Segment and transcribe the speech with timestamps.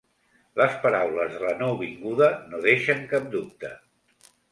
[0.59, 3.71] Les paraules de la nouvinguda no deixen cap dubte.